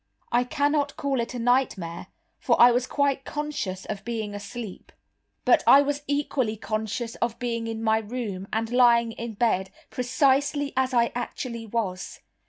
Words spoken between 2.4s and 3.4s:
I was quite